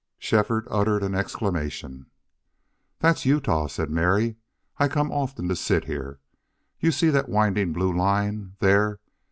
[0.17, 2.07] Shefford uttered an exclamation.
[3.01, 4.37] "That's Utah," said Mary.
[4.79, 6.17] "I come often to sit here.
[6.79, 8.55] You see that winding blue line.
[8.61, 8.99] There....